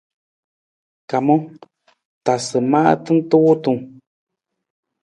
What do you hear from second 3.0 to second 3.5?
nta